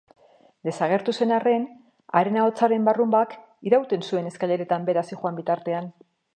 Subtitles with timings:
[0.69, 1.67] Desagertua zen arren,
[2.21, 3.37] haren ahotsaren burrunbak
[3.71, 5.97] irauten zuen eskaileretan behera zihoan bitartean.